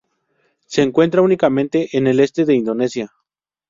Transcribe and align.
Se 0.65 0.81
encuentra 0.81 1.21
únicamente 1.21 1.95
en 1.95 2.07
el 2.07 2.21
este 2.21 2.43
de 2.43 2.55
Indonesia. 2.55 3.13